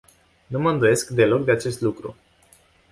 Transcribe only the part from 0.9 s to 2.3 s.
deloc de acest lucru.